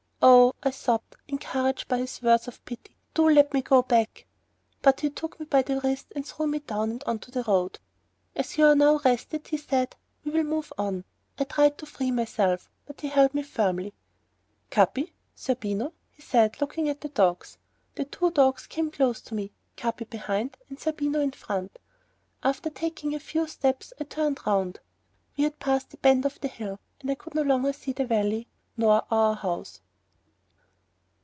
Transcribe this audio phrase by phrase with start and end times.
[0.23, 4.27] "Oh," I sobbed, encouraged by his words of pity, "do let me go back."
[4.83, 7.79] But he took me by the wrist and drew me down and onto the road.
[8.35, 11.03] "As you are now rested," he said, "we'll move on."
[11.39, 13.95] I tried to free myself, but he held me firmly.
[14.69, 15.15] "Capi!
[15.35, 17.57] Zerbino," he said, looking at the dogs.
[17.95, 21.79] The two dogs came close to me; Capi behind, Zerbino in front.
[22.43, 24.79] After taking a few steps I turned round.
[25.35, 28.05] We had passed the bend of the hill and I could no longer see the
[28.05, 28.47] valley
[28.77, 29.81] nor our house.